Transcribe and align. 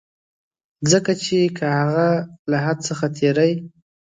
ځکه 0.91 1.11
چي 1.23 1.39
که 1.57 1.65
هغه 1.79 2.09
له 2.49 2.57
حد 2.65 2.77
څخه 2.87 3.05
تېری. 3.17 3.51